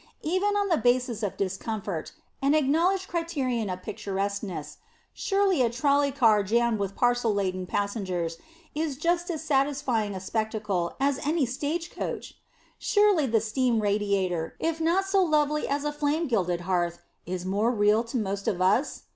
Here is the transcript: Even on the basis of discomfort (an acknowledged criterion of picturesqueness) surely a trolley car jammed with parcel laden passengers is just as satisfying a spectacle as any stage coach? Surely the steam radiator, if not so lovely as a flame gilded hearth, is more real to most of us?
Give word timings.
Even 0.23 0.57
on 0.57 0.67
the 0.69 0.77
basis 0.81 1.21
of 1.21 1.37
discomfort 1.37 2.11
(an 2.41 2.55
acknowledged 2.55 3.07
criterion 3.07 3.69
of 3.69 3.83
picturesqueness) 3.83 4.77
surely 5.13 5.61
a 5.61 5.69
trolley 5.69 6.11
car 6.11 6.41
jammed 6.41 6.79
with 6.79 6.95
parcel 6.95 7.31
laden 7.31 7.67
passengers 7.67 8.39
is 8.73 8.97
just 8.97 9.29
as 9.29 9.43
satisfying 9.43 10.15
a 10.15 10.19
spectacle 10.19 10.95
as 10.99 11.19
any 11.23 11.45
stage 11.45 11.91
coach? 11.91 12.33
Surely 12.79 13.27
the 13.27 13.39
steam 13.39 13.79
radiator, 13.79 14.55
if 14.59 14.81
not 14.81 15.05
so 15.05 15.21
lovely 15.21 15.67
as 15.67 15.85
a 15.85 15.93
flame 15.93 16.25
gilded 16.27 16.61
hearth, 16.61 17.03
is 17.27 17.45
more 17.45 17.69
real 17.69 18.03
to 18.03 18.17
most 18.17 18.47
of 18.47 18.59
us? 18.59 19.03